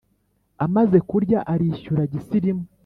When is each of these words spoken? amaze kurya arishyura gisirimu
amaze 0.65 0.97
kurya 1.09 1.39
arishyura 1.53 2.03
gisirimu 2.13 2.63